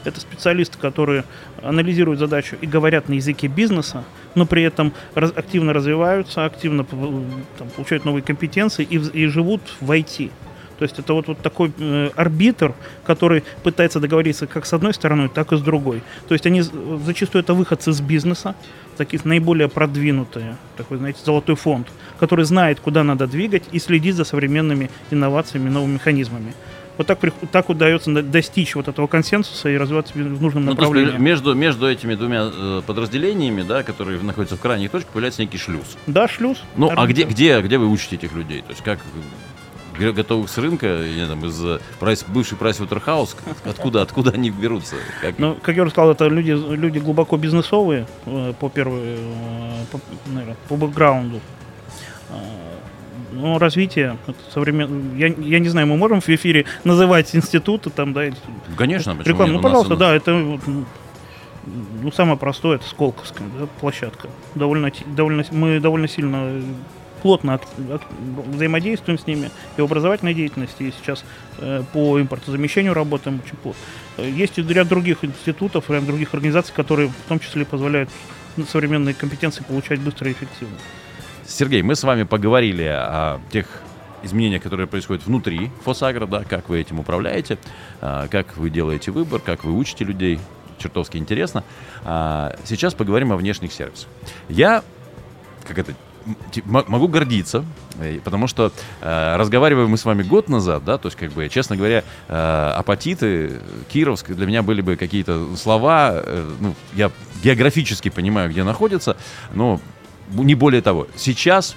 Это 0.09 0.21
специалисты, 0.21 0.79
которые 0.79 1.25
анализируют 1.63 2.19
задачу 2.19 2.57
и 2.61 2.67
говорят 2.67 3.09
на 3.09 3.15
языке 3.15 3.47
бизнеса, 3.47 4.05
но 4.35 4.47
при 4.47 4.63
этом 4.63 4.93
раз, 5.15 5.33
активно 5.35 5.73
развиваются, 5.73 6.45
активно 6.45 6.85
там, 6.85 7.69
получают 7.77 8.05
новые 8.05 8.23
компетенции 8.23 8.87
и, 8.89 8.97
и 8.97 9.27
живут 9.27 9.61
в 9.81 9.91
IT. 9.91 10.31
То 10.79 10.85
есть 10.85 10.99
это 10.99 11.13
вот, 11.13 11.27
вот 11.27 11.39
такой 11.41 11.73
э, 11.77 12.11
арбитр, 12.15 12.73
который 13.05 13.43
пытается 13.65 13.99
договориться 13.99 14.47
как 14.47 14.65
с 14.65 14.73
одной 14.73 14.95
стороной, 14.95 15.29
так 15.29 15.53
и 15.53 15.57
с 15.57 15.61
другой. 15.61 16.03
То 16.29 16.35
есть 16.35 16.47
они 16.47 16.63
зачастую 16.63 17.43
это 17.43 17.53
выходцы 17.55 17.91
из 17.91 18.01
бизнеса, 18.01 18.55
такие 18.97 19.21
наиболее 19.25 19.69
продвинутые, 19.69 20.57
такой, 20.77 20.99
знаете, 20.99 21.19
золотой 21.25 21.57
фонд, 21.57 21.89
который 22.21 22.45
знает, 22.45 22.79
куда 22.79 23.03
надо 23.03 23.27
двигать 23.27 23.65
и 23.73 23.81
следит 23.81 24.15
за 24.15 24.25
современными 24.25 24.89
инновациями, 25.11 25.69
новыми 25.69 25.95
механизмами. 25.95 26.55
Вот 26.99 27.07
так, 27.07 27.21
так 27.53 27.71
удается 27.71 28.23
достичь 28.23 28.75
вот 28.75 28.89
этого 28.89 29.07
консенсуса 29.07 29.69
и 29.69 29.77
развиваться 29.77 30.13
в 30.15 30.43
нужном 30.43 30.65
ну, 30.65 30.73
направлении. 30.73 31.13
Есть, 31.13 31.21
между, 31.21 31.55
между 31.55 31.89
этими 31.89 32.17
двумя 32.17 32.51
э, 32.53 32.83
подразделениями, 32.85 33.63
да, 33.63 33.85
которые 33.85 34.21
находятся 34.21 34.57
в 34.57 34.61
крайних 34.61 34.91
точках, 34.91 35.13
появляется 35.13 35.41
некий 35.41 35.59
шлюз. 35.59 35.97
Да, 36.09 36.27
шлюз. 36.27 36.61
Ну, 36.77 36.93
а 36.95 37.07
где, 37.07 37.23
где, 37.23 37.61
где 37.61 37.79
вы 37.79 37.87
учите 37.87 38.17
этих 38.17 38.33
людей? 38.33 38.63
То 38.63 38.71
есть 38.71 38.83
как 38.83 38.99
готовых 39.99 40.49
с 40.49 40.59
рынка, 40.59 41.03
я 41.05 41.27
там, 41.27 41.45
из 41.45 41.81
прайс, 41.99 42.25
бывший 42.27 42.57
прайс 42.57 42.81
Waterhouse, 42.81 43.37
откуда, 43.65 44.03
откуда 44.03 44.31
они 44.31 44.51
берутся? 44.51 44.97
Как... 45.21 45.39
Ну, 45.39 45.57
как 45.61 45.77
я 45.77 45.83
уже 45.83 45.91
сказал, 45.91 46.11
это 46.13 46.27
люди, 46.27 46.51
люди 46.51 46.99
глубоко 46.99 47.37
бизнесовые 47.37 48.07
э, 48.27 48.53
по 48.59 48.69
первой, 48.69 49.01
э, 49.05 49.85
по, 49.91 50.01
наверное, 50.27 50.57
по 50.69 50.77
бэкграунду. 50.77 51.41
Э, 53.31 53.35
ну, 53.35 53.59
развитие 53.59 54.17
современ... 54.53 55.17
я, 55.17 55.29
я 55.29 55.59
не 55.59 55.69
знаю, 55.69 55.87
мы 55.87 55.97
можем 55.97 56.21
в 56.21 56.29
эфире 56.29 56.67
называть 56.85 57.35
институты 57.35 57.91
там, 57.91 58.13
да? 58.13 58.25
Конечно, 58.77 59.17
Рекламу. 59.25 59.55
Ну, 59.55 59.61
пожалуйста, 59.61 59.97
да, 59.97 60.15
это 60.15 60.33
ну, 62.03 62.13
самое 62.13 62.39
простое, 62.39 62.77
это 62.77 62.87
Сколковская 62.87 63.47
да, 63.59 63.67
площадка. 63.81 64.29
Довольно, 64.55 64.91
довольно, 65.07 65.45
мы 65.51 65.81
довольно 65.81 66.09
сильно 66.09 66.63
плотно 67.23 67.61
взаимодействуем 68.47 69.19
с 69.19 69.27
ними 69.27 69.51
и 69.77 69.81
в 69.81 69.85
образовательной 69.85 70.35
деятельности, 70.35 70.85
и 70.85 70.93
сейчас 70.93 71.25
э, 71.59 71.83
по 71.93 72.21
импортозамещению 72.21 72.95
работаем 72.95 73.41
очень 73.45 73.57
плотно. 73.57 73.81
Есть 74.23 74.59
и 74.59 74.63
ряд 74.63 74.89
других 74.89 75.25
институтов, 75.25 75.91
ряд 75.91 76.07
других 76.07 76.33
организаций, 76.35 76.73
которые 76.75 77.09
в 77.09 77.29
том 77.29 77.41
числе 77.41 77.65
позволяют 77.65 78.09
современные 78.71 79.15
компетенции 79.15 79.63
получать 79.65 80.01
быстро 80.01 80.29
и 80.29 80.33
эффективно. 80.33 80.77
Сергей, 81.49 81.81
мы 81.83 81.97
с 81.97 82.05
вами 82.05 82.25
поговорили 82.25 82.85
о 82.85 83.41
тех 83.51 83.67
изменениях, 84.23 84.63
которые 84.63 84.87
происходят 84.87 85.25
внутри 85.25 85.71
Фосагра, 85.85 86.27
да, 86.27 86.45
как 86.45 86.69
вы 86.69 86.81
этим 86.81 87.01
управляете, 87.01 87.59
а, 88.01 88.29
как 88.29 88.57
вы 88.57 88.69
делаете 88.69 89.13
выбор, 89.13 89.41
как 89.41 89.65
вы 89.65 89.73
учите 89.73 90.05
людей, 90.05 90.39
чертовски 90.79 91.17
интересно. 91.17 91.65
А, 92.05 92.55
сейчас 92.65 92.95
поговорим 92.95 93.33
о 93.33 93.37
внешних 93.37 93.73
сервисах. 93.73 94.09
Я 94.49 94.85
как 95.67 95.79
это 95.79 95.95
могу 96.67 97.09
гордиться, 97.09 97.65
э, 97.99 98.19
потому 98.23 98.49
что 98.49 98.71
э, 99.01 99.37
разговариваем 99.37 99.89
мы 99.89 99.97
с 99.97 100.05
вами 100.05 100.23
год 100.23 100.51
назад, 100.51 100.85
да, 100.85 100.99
то 100.99 101.07
есть, 101.09 101.17
как 101.17 101.33
бы, 101.33 101.49
честно 101.49 101.77
говоря, 101.77 102.05
э, 102.29 102.73
апатиты, 102.77 103.61
Кировск 103.89 104.31
для 104.33 104.47
меня 104.47 104.63
были 104.63 104.83
бы 104.83 104.97
какие-то 104.97 105.57
слова, 105.57 106.11
э, 106.15 106.51
ну, 106.61 106.75
я 106.95 107.11
географически 107.43 108.11
понимаю, 108.11 108.51
где 108.51 108.63
находится, 108.63 109.17
но 109.55 109.81
не 110.33 110.55
более 110.55 110.83
того. 110.83 111.07
Сейчас 111.17 111.77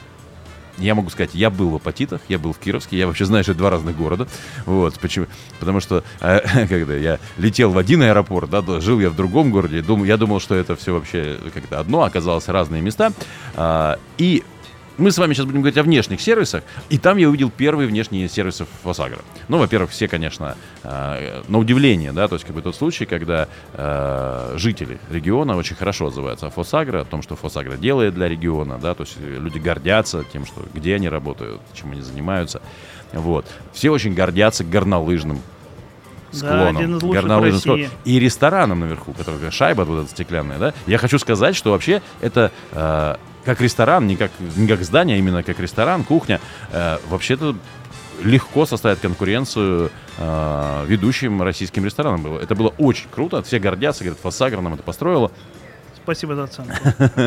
я 0.78 0.96
могу 0.96 1.10
сказать, 1.10 1.32
я 1.34 1.50
был 1.50 1.70
в 1.70 1.76
Апатитах, 1.76 2.22
я 2.28 2.40
был 2.40 2.54
в 2.54 2.58
Кировске, 2.58 2.98
я 2.98 3.08
вообще 3.08 3.26
знаю, 3.26 3.44
что 3.44 3.52
это 3.52 3.60
два 3.60 3.70
разных 3.70 3.96
города. 3.98 4.28
Вот, 4.66 5.00
почему? 5.00 5.28
Потому 5.60 5.80
что 5.80 6.04
э, 6.22 6.68
когда 6.68 6.96
я 6.96 7.20
летел 7.38 7.72
в 7.72 7.78
один 7.78 8.02
аэропорт, 8.02 8.50
да, 8.50 8.62
жил 8.80 9.00
я 9.00 9.10
в 9.10 9.16
другом 9.16 9.52
городе, 9.52 9.82
дум, 9.82 10.04
я 10.04 10.18
думал, 10.18 10.40
что 10.40 10.56
это 10.56 10.76
все 10.76 10.94
вообще 10.94 11.38
как-то 11.54 11.80
одно, 11.80 12.04
оказалось 12.04 12.48
разные 12.48 12.82
места. 12.82 13.12
Э, 13.56 13.96
и 14.18 14.44
мы 14.98 15.12
с 15.12 15.18
вами 15.18 15.34
сейчас 15.34 15.46
будем 15.46 15.62
говорить 15.62 15.78
о 15.78 15.84
внешних 15.84 16.22
сервисах, 16.22 16.64
и 16.90 16.98
там 16.98 17.18
я 17.18 17.30
увидел 17.30 17.50
первые 17.50 17.88
внешние 17.88 18.28
сервисы 18.30 18.66
Фосагра. 18.84 19.20
Ну, 19.48 19.58
во-первых, 19.58 19.92
все, 19.92 20.08
конечно, 20.08 20.56
э, 20.84 21.44
на 21.48 21.58
удивление, 21.58 22.12
да, 22.12 22.28
то 22.28 22.36
есть 22.36 22.46
как 22.46 22.56
бы 22.56 22.62
тот 22.62 22.76
случай, 22.76 23.06
когда 23.06 23.48
э, 23.74 24.54
жители 24.58 25.00
региона 25.10 25.56
очень 25.56 25.76
хорошо 25.76 26.08
отзываются 26.08 26.48
о 26.48 26.50
Фосагра, 26.50 27.02
о 27.02 27.06
том, 27.06 27.22
что 27.22 27.36
Фосагра 27.36 27.78
делает 27.78 28.14
для 28.14 28.28
региона, 28.28 28.78
да, 28.78 28.94
то 28.94 29.04
есть 29.04 29.18
люди 29.20 29.58
гордятся 29.58 30.24
тем, 30.32 30.46
что 30.46 30.66
где 30.74 30.96
они 30.96 31.10
работают, 31.10 31.62
чем 31.74 31.92
они 31.92 32.02
занимаются. 32.02 32.62
Вот. 33.14 33.46
Все 33.74 33.90
очень 33.90 34.14
гордятся 34.14 34.64
горнолыжным 34.64 35.42
склоном. 36.32 36.74
Да, 36.74 36.80
один 36.80 36.98
из 36.98 37.04
горнолыжным 37.04 37.60
склоном. 37.60 37.90
И 38.06 38.20
рестораном 38.20 38.80
наверху, 38.80 39.14
который 39.14 39.52
шайба 39.52 39.84
вот 39.84 40.04
эта 40.04 40.12
стеклянная, 40.12 40.58
да. 40.58 40.74
Я 40.88 40.98
хочу 40.98 41.20
сказать, 41.20 41.56
что 41.56 41.72
вообще 41.72 42.02
это 42.22 42.52
э, 42.72 43.16
как 43.46 43.62
ресторан, 43.62 44.08
не 44.08 44.16
как, 44.16 44.32
не 44.56 44.68
как 44.68 44.84
здание, 44.84 45.16
а 45.16 45.20
именно 45.20 45.44
как 45.44 45.60
ресторан, 45.60 46.04
кухня, 46.04 46.40
э, 46.72 46.98
вообще-то 47.10 47.56
легко 48.24 48.66
составит 48.66 49.00
конкуренцию 49.00 49.92
э, 50.18 50.86
ведущим 50.88 51.42
российским 51.42 51.86
ресторанам. 51.86 52.22
Было. 52.22 52.40
Это 52.40 52.56
было 52.56 52.74
очень 52.78 53.08
круто, 53.10 53.42
все 53.42 53.60
гордятся, 53.60 54.04
говорят, 54.04 54.20
Фасагра 54.22 54.62
нам 54.62 54.74
это 54.74 54.84
построила. 54.84 55.32
Спасибо 56.04 56.36
за 56.36 56.44
оценку. 56.44 56.74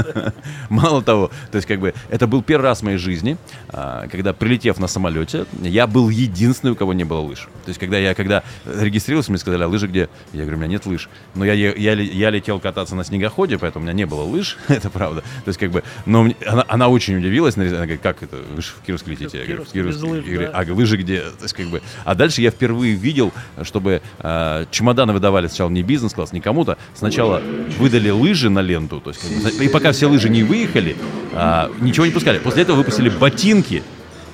Мало 0.68 1.02
того, 1.02 1.30
то 1.50 1.56
есть 1.56 1.66
как 1.66 1.80
бы 1.80 1.94
это 2.10 2.26
был 2.26 2.42
первый 2.42 2.64
раз 2.64 2.80
в 2.80 2.82
моей 2.82 2.98
жизни, 2.98 3.36
а, 3.68 4.08
когда 4.08 4.32
прилетев 4.32 4.78
на 4.78 4.88
самолете, 4.88 5.46
я 5.60 5.86
был 5.86 6.08
единственный, 6.08 6.72
у 6.72 6.76
кого 6.76 6.92
не 6.92 7.04
было 7.04 7.20
лыж. 7.20 7.48
То 7.64 7.68
есть 7.68 7.78
когда 7.78 7.98
я 7.98 8.14
когда 8.14 8.42
регистрировался, 8.64 9.30
мне 9.30 9.38
сказали, 9.38 9.62
а 9.62 9.68
лыжи 9.68 9.86
где? 9.86 10.08
Я 10.32 10.42
говорю, 10.42 10.56
у 10.56 10.60
меня 10.60 10.70
нет 10.70 10.86
лыж. 10.86 11.08
Но 11.34 11.44
я, 11.44 11.54
я, 11.54 11.92
я 11.92 12.30
летел 12.30 12.58
кататься 12.58 12.96
на 12.96 13.04
снегоходе, 13.04 13.58
поэтому 13.58 13.84
у 13.84 13.86
меня 13.86 13.94
не 13.94 14.06
было 14.06 14.22
лыж, 14.22 14.58
это 14.68 14.90
правда. 14.90 15.20
То 15.20 15.48
есть 15.48 15.60
как 15.60 15.70
бы, 15.70 15.84
но 16.06 16.28
она, 16.46 16.64
она 16.66 16.88
очень 16.88 17.16
удивилась, 17.16 17.56
она 17.56 17.66
говорит, 17.66 18.00
как 18.02 18.22
это, 18.22 18.36
вы 18.36 18.60
же 18.60 18.70
в 18.70 18.84
Кировск 18.84 19.06
летите? 19.06 19.38
Я 19.38 19.44
говорю, 19.44 19.64
в 19.64 19.72
Кировск. 19.72 20.02
Лыж, 20.02 20.24
говорю, 20.24 20.50
а 20.52 20.64
лыжи 20.68 20.96
где? 20.96 21.20
То 21.20 21.42
есть 21.42 21.54
как 21.54 21.66
бы, 21.66 21.80
а 22.04 22.14
дальше 22.14 22.42
я 22.42 22.50
впервые 22.50 22.94
видел, 22.94 23.32
чтобы 23.62 24.02
э, 24.18 24.66
чемоданы 24.70 25.12
выдавали 25.12 25.46
сначала 25.46 25.70
не 25.70 25.82
бизнес-класс, 25.82 26.32
не 26.32 26.40
кому-то, 26.40 26.76
сначала 26.94 27.40
выдали 27.78 28.10
лыжи 28.10 28.50
на 28.50 28.63
ленту. 28.64 29.00
То 29.00 29.10
есть, 29.10 29.60
и 29.60 29.68
пока 29.68 29.92
все 29.92 30.06
лыжи 30.06 30.28
не 30.28 30.42
выехали, 30.42 30.96
а, 31.32 31.70
ничего 31.80 32.06
не 32.06 32.12
пускали. 32.12 32.38
После 32.38 32.62
этого 32.62 32.76
выпустили 32.76 33.08
ботинки, 33.08 33.82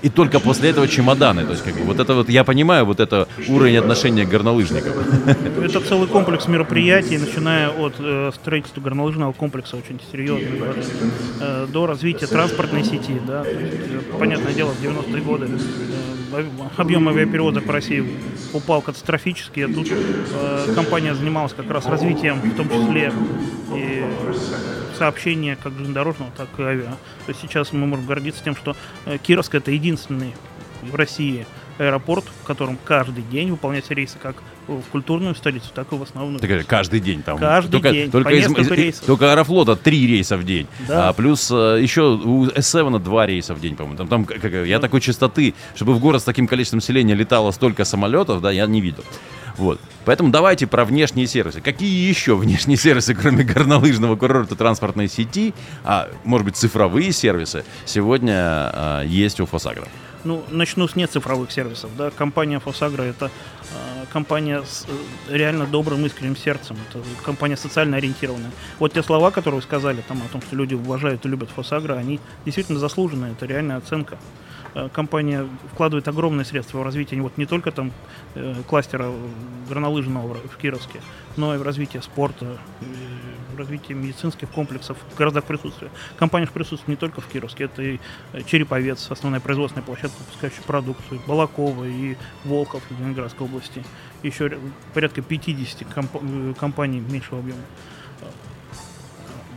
и 0.02 0.08
только 0.08 0.40
после 0.40 0.70
этого 0.70 0.88
чемоданы. 0.88 1.44
То 1.44 1.52
есть, 1.52 1.62
как 1.62 1.74
бы, 1.74 1.82
вот 1.82 2.00
это 2.00 2.14
вот, 2.14 2.28
я 2.28 2.44
понимаю, 2.44 2.84
вот 2.84 3.00
это 3.00 3.28
уровень 3.48 3.76
отношения 3.76 4.24
к 4.24 4.28
горнолыжникам. 4.28 4.92
Это 5.62 5.80
целый 5.80 6.08
комплекс 6.08 6.48
мероприятий, 6.48 7.18
начиная 7.18 7.68
от 7.68 7.94
э, 7.98 8.30
строительства 8.34 8.80
горнолыжного 8.80 9.32
комплекса, 9.32 9.76
очень 9.76 10.00
серьезного, 10.10 10.74
э, 11.40 11.66
до 11.70 11.86
развития 11.86 12.26
транспортной 12.26 12.84
сети, 12.84 13.20
да. 13.26 13.44
Есть, 13.44 13.74
э, 13.90 14.18
понятное 14.18 14.54
дело, 14.54 14.70
в 14.70 14.82
90-е 14.82 15.22
годы 15.22 15.48
э, 15.48 16.44
объем 16.76 17.08
авиаперевозок 17.08 17.64
по 17.64 17.72
России 17.72 18.04
упал 18.52 18.80
катастрофически, 18.80 19.60
а 19.60 19.68
тут 19.68 19.88
э, 19.90 20.74
компания 20.74 21.14
занималась 21.14 21.52
как 21.52 21.70
раз 21.70 21.86
развитием, 21.86 22.40
в 22.40 22.54
том 22.56 22.68
числе 22.68 23.12
и 23.74 24.04
сообщения 24.96 25.56
как 25.56 25.72
железнодорожного, 25.72 26.30
так 26.36 26.48
и 26.58 26.62
авиа. 26.62 26.96
То 27.26 27.28
есть 27.28 27.40
сейчас 27.40 27.72
мы 27.72 27.86
можем 27.86 28.06
гордиться 28.06 28.42
тем, 28.44 28.54
что 28.56 28.76
э, 29.06 29.18
Кировск 29.18 29.54
это 29.54 29.70
единственный 29.70 30.34
в 30.82 30.94
России 30.94 31.46
аэропорт, 31.78 32.24
в 32.42 32.46
котором 32.46 32.78
каждый 32.84 33.24
день 33.24 33.50
выполняются 33.50 33.94
рейсы 33.94 34.18
как 34.18 34.36
в 34.66 34.82
культурную 34.92 35.34
столицу, 35.34 35.68
так 35.74 35.92
и 35.92 35.96
в 35.96 36.02
основную. 36.02 36.38
Так, 36.38 36.66
каждый 36.66 37.00
день 37.00 37.22
там. 37.22 37.38
Каждый 37.38 37.72
только, 37.72 37.90
день. 37.90 38.10
Только, 38.10 38.30
из, 38.30 38.46
из, 38.46 38.70
рейсов. 38.70 39.04
только 39.04 39.32
Аэрофлота 39.32 39.76
три 39.76 40.06
рейса 40.06 40.36
в 40.36 40.44
день. 40.44 40.66
Да. 40.86 41.08
А, 41.08 41.12
плюс 41.12 41.50
а, 41.50 41.76
еще 41.76 42.14
у 42.16 42.46
S7 42.46 42.98
два 43.00 43.26
рейса 43.26 43.54
в 43.54 43.60
день, 43.60 43.76
по-моему. 43.76 43.96
Там, 43.96 44.08
там 44.08 44.24
как, 44.24 44.44
я 44.44 44.78
да. 44.78 44.82
такой 44.82 45.00
частоты, 45.00 45.54
чтобы 45.74 45.94
в 45.94 46.00
город 46.00 46.20
с 46.20 46.24
таким 46.24 46.46
количеством 46.46 46.78
населения 46.78 47.14
летало 47.14 47.50
столько 47.50 47.84
самолетов, 47.84 48.40
да, 48.40 48.50
я 48.50 48.66
не 48.66 48.80
видел. 48.80 49.04
Вот. 49.60 49.78
Поэтому 50.06 50.30
давайте 50.30 50.66
про 50.66 50.86
внешние 50.86 51.26
сервисы. 51.26 51.60
Какие 51.60 52.08
еще 52.08 52.34
внешние 52.34 52.78
сервисы, 52.78 53.14
кроме 53.14 53.44
горнолыжного 53.44 54.16
курорта 54.16 54.56
транспортной 54.56 55.06
сети, 55.06 55.52
а 55.84 56.08
может 56.24 56.46
быть 56.46 56.56
цифровые 56.56 57.12
сервисы, 57.12 57.62
сегодня 57.84 58.32
а, 58.34 59.02
есть 59.02 59.38
у 59.38 59.44
Фосагра? 59.44 59.86
Ну, 60.24 60.42
начну 60.50 60.88
с 60.88 60.96
нецифровых 60.96 61.52
сервисов. 61.52 61.90
Да. 61.98 62.10
Компания 62.10 62.58
Фосагра 62.58 63.02
это 63.02 63.26
э, 63.26 64.04
компания 64.10 64.62
с 64.62 64.86
э, 65.28 65.36
реально 65.36 65.66
добрым, 65.66 66.06
искренним 66.06 66.36
сердцем. 66.36 66.78
Это 66.88 67.02
компания 67.22 67.56
социально 67.56 67.98
ориентированная. 67.98 68.50
Вот 68.78 68.94
те 68.94 69.02
слова, 69.02 69.30
которые 69.30 69.60
вы 69.60 69.62
сказали 69.62 70.02
там, 70.08 70.22
о 70.22 70.32
том, 70.32 70.40
что 70.40 70.56
люди 70.56 70.74
уважают 70.74 71.26
и 71.26 71.28
любят 71.28 71.50
Фосагра, 71.50 71.94
они 71.94 72.18
действительно 72.46 72.78
заслужены. 72.78 73.26
Это 73.26 73.44
реальная 73.44 73.76
оценка. 73.76 74.18
Э, 74.74 74.88
компания 74.92 75.48
вкладывает 75.72 76.06
огромные 76.08 76.44
средства 76.44 76.78
в 76.78 76.82
развитие 76.82 77.20
вот 77.22 77.36
не 77.36 77.46
только 77.46 77.72
там 77.72 77.92
э, 78.34 78.54
кластера 78.68 79.10
горнолыжного 79.68 80.34
в 80.34 80.56
Кировске, 80.56 81.00
но 81.36 81.54
и 81.54 81.58
в 81.58 81.62
развитие 81.62 82.02
спорта, 82.02 82.58
в 83.52 83.58
развитие 83.58 83.96
медицинских 83.96 84.48
комплексов 84.50 84.96
в 85.12 85.16
городах 85.16 85.44
присутствия. 85.44 85.90
Компания 86.18 86.46
присутствует 86.46 86.88
не 86.88 86.96
только 86.96 87.20
в 87.20 87.26
Кировске, 87.26 87.64
это 87.64 87.82
и 87.82 87.98
э, 88.32 88.42
Череповец, 88.42 89.10
основная 89.10 89.40
производственная 89.40 89.84
площадка, 89.84 90.16
выпускающая 90.20 90.62
продукцию, 90.62 91.20
Балакова 91.26 91.84
и 91.84 92.16
Волков 92.44 92.82
Ленинградской 92.90 93.46
области. 93.46 93.84
Еще 94.22 94.58
порядка 94.94 95.22
50 95.22 95.86
комп- 95.92 96.56
компаний 96.58 97.00
меньшего 97.00 97.40
объема. 97.40 97.60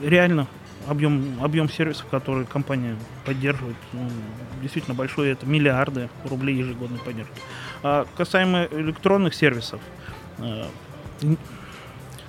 Реально 0.01 0.48
объем, 0.88 1.40
объем 1.42 1.70
сервисов, 1.70 2.06
которые 2.08 2.46
компания 2.46 2.96
поддерживает, 3.25 3.75
ну, 3.94 4.10
действительно 4.62 4.96
большой, 4.96 5.30
это 5.30 5.46
миллиарды 5.46 6.10
рублей 6.25 6.56
ежегодной 6.58 7.00
поддержки. 7.00 7.34
А 7.84 8.06
касаемо 8.16 8.68
электронных 8.72 9.34
сервисов, 9.34 9.82
э, 10.40 10.66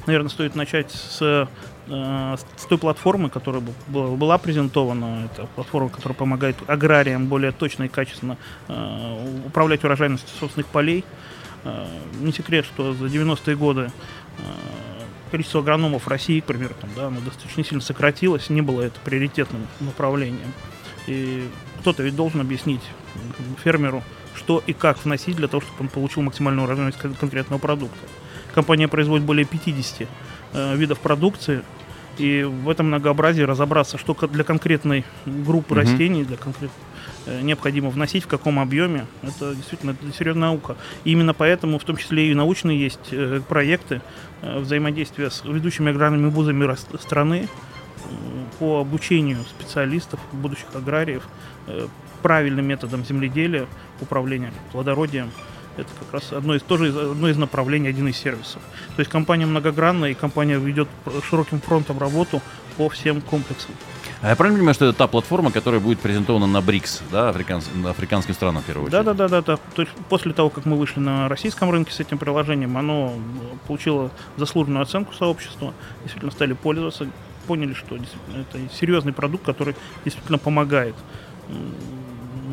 наверное, 0.07 0.29
стоит 0.29 0.55
начать 0.55 0.91
с, 0.91 1.19
э, 1.21 2.37
с 2.57 2.65
той 2.67 2.79
платформы, 2.79 3.29
которая 3.29 3.63
была 3.89 4.39
презентована. 4.39 5.27
Это 5.27 5.47
платформа, 5.55 5.91
которая 5.91 6.17
помогает 6.17 6.57
аграриям 6.67 7.27
более 7.27 7.53
точно 7.53 7.85
и 7.85 7.89
качественно 7.89 8.37
э, 8.69 9.43
управлять 9.47 9.85
урожайностью 9.85 10.31
собственных 10.39 10.67
полей. 10.69 11.05
Не 12.21 12.31
секрет, 12.31 12.67
что 12.67 12.93
за 12.93 13.07
90-е 13.07 13.57
годы 13.57 13.91
количество 15.35 15.63
агрономов 15.63 16.05
в 16.05 16.09
России, 16.09 16.39
к 16.39 16.45
примеру, 16.45 16.75
там, 16.81 16.91
да, 16.95 17.09
оно 17.09 17.19
достаточно 17.19 17.65
сильно 17.65 17.81
сократилось, 17.81 18.51
не 18.51 18.63
было 18.63 18.83
это 18.83 19.01
приоритетным 19.01 19.67
направлением. 19.81 20.53
И 21.09 21.49
кто-то 21.81 22.05
ведь 22.05 22.15
должен 22.15 22.41
объяснить 22.41 22.83
фермеру, 23.65 24.05
что 24.37 24.63
и 24.65 24.73
как 24.73 25.05
вносить 25.05 25.35
для 25.35 25.49
того, 25.49 25.61
чтобы 25.61 25.77
он 25.81 25.89
получил 25.89 26.23
максимальную 26.23 26.67
урожайность 26.67 26.99
конкретного 27.19 27.59
продукта. 27.59 27.99
Компания 28.55 28.87
производит 28.87 29.27
более 29.27 29.45
50 29.45 30.09
э, 30.53 30.77
видов 30.77 31.01
продукции, 31.01 31.63
и 32.17 32.45
в 32.45 32.71
этом 32.71 32.87
многообразии 32.87 33.43
разобраться, 33.43 33.99
что 33.99 34.15
для 34.29 34.45
конкретной 34.45 35.05
группы 35.27 35.75
mm-hmm. 35.75 35.79
растений, 35.79 36.23
для 36.23 36.37
конкретной 36.37 36.71
Э, 36.71 36.94
необходимо 37.27 37.91
вносить, 37.91 38.25
в 38.25 38.27
каком 38.27 38.59
объеме. 38.59 39.07
Это 39.23 39.55
действительно 39.55 39.93
это 39.93 40.13
серьезная 40.13 40.49
наука. 40.49 40.77
И 41.05 41.13
именно 41.13 41.35
поэтому, 41.35 41.79
в 41.79 41.85
том 41.85 41.97
числе 41.97 42.31
и 42.31 42.35
научные 42.35 42.79
есть 42.79 43.13
э, 43.13 43.41
проекты 43.49 44.03
э, 44.43 44.59
взаимодействия 44.59 45.31
с 45.31 45.45
ведущими 45.45 45.91
аграрными 45.91 46.29
вузами 46.29 46.75
страны 46.99 47.49
по 48.59 48.81
обучению 48.81 49.39
специалистов, 49.45 50.21
будущих 50.33 50.67
аграриев, 50.75 51.23
правильным 52.25 52.67
методом 52.67 53.05
земледелия, 53.05 53.67
управления 54.01 54.53
плодородием. 54.73 55.31
Это 55.77 55.89
как 55.99 56.13
раз 56.13 56.33
одно 56.33 56.55
из, 56.55 56.63
тоже 56.63 56.89
одно 56.89 57.29
из 57.29 57.37
направлений, 57.37 57.89
один 57.89 58.09
из 58.09 58.17
сервисов. 58.17 58.63
То 58.97 59.01
есть 59.01 59.11
компания 59.11 59.45
многогранная, 59.45 60.11
и 60.11 60.15
компания 60.15 60.59
ведет 60.59 60.89
широким 61.29 61.61
фронтом 61.61 61.99
работу 61.99 62.41
по 62.77 62.89
всем 62.89 63.21
комплексам. 63.21 63.75
А 64.23 64.29
я 64.29 64.37
правильно 64.37 64.59
понимаю, 64.59 64.75
что 64.75 64.87
это 64.87 64.97
та 64.97 65.07
платформа, 65.07 65.51
которая 65.51 65.81
будет 65.81 66.01
презентована 66.01 66.47
на 66.47 66.61
БРИКС, 66.61 67.03
да, 67.11 67.29
африканс, 67.29 67.69
африканским 67.87 68.35
странам 68.35 68.63
в 68.63 68.67
первую 68.67 68.87
очередь? 68.87 69.05
Да, 69.05 69.15
да, 69.15 69.29
да, 69.29 69.43
да. 69.43 69.57
То 69.75 69.83
есть 69.83 69.93
после 70.09 70.33
того, 70.33 70.51
как 70.51 70.65
мы 70.65 70.77
вышли 70.77 71.01
на 71.01 71.29
российском 71.29 71.71
рынке 71.71 71.93
с 71.93 72.01
этим 72.01 72.19
приложением, 72.19 72.79
оно 72.79 73.13
получило 73.67 74.11
заслуженную 74.37 74.83
оценку 74.83 75.13
сообщества, 75.15 75.75
действительно 76.03 76.33
стали 76.33 76.53
пользоваться 76.55 77.07
поняли, 77.47 77.75
что 77.75 77.97
это 77.97 78.59
серьезный 78.73 79.13
продукт, 79.13 79.45
который 79.45 79.77
действительно 80.05 80.39
помогает 80.39 80.95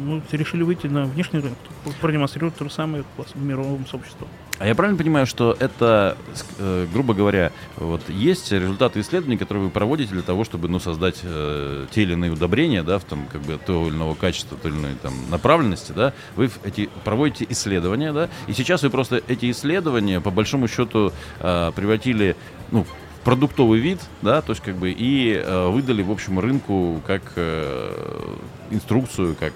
ну, 0.06 0.22
решили 0.32 0.64
выйти 0.64 0.88
на 0.88 1.06
внешний 1.06 1.40
рынок, 1.40 1.58
продемонстрировать 2.00 2.56
то 2.56 2.66
же 2.66 2.70
самое 2.70 3.04
в 3.18 3.42
мировом 3.42 3.86
сообществе. 3.88 4.28
А 4.62 4.68
я 4.68 4.76
правильно 4.76 4.96
понимаю, 4.96 5.26
что 5.26 5.58
это, 5.60 6.16
э, 6.60 6.86
грубо 6.94 7.16
говоря, 7.16 7.52
вот 7.78 8.08
есть 8.10 8.52
результаты 8.52 9.00
исследований, 9.00 9.38
которые 9.38 9.64
вы 9.64 9.72
проводите 9.72 10.14
для 10.14 10.22
того, 10.22 10.44
чтобы 10.44 10.68
ну, 10.68 10.80
создать 10.80 11.22
э, 11.24 11.88
те 11.90 12.04
или 12.04 12.14
иные 12.14 12.30
удобрения, 12.30 12.84
да, 12.84 13.00
в 13.00 13.04
том, 13.04 13.26
как 13.32 13.42
бы, 13.42 13.58
того 13.58 13.88
или 13.88 13.96
иного 13.96 14.14
качества, 14.14 14.56
той 14.62 14.70
или 14.70 14.78
иной 14.78 14.92
там, 15.02 15.16
направленности, 15.32 15.94
да, 15.94 16.14
вы 16.36 16.52
эти, 16.64 16.92
проводите 17.04 17.48
исследования, 17.50 18.14
да, 18.14 18.30
и 18.46 18.54
сейчас 18.54 18.84
вы 18.84 18.92
просто 18.92 19.24
эти 19.28 19.50
исследования, 19.50 20.22
по 20.22 20.30
большому 20.30 20.68
счету, 20.68 21.12
э, 21.40 21.72
превратили 21.76 22.36
ну, 22.70 22.86
продуктовый 23.24 23.80
вид, 23.80 24.00
да, 24.22 24.44
то 24.44 24.52
есть 24.52 24.62
как 24.62 24.76
бы 24.76 24.92
и 24.92 25.42
э, 25.44 25.70
выдали, 25.70 26.04
в 26.04 26.12
общем, 26.12 26.40
рынку 26.40 27.02
как 27.08 27.24
э, 27.36 28.36
инструкцию, 28.70 29.36
как 29.40 29.54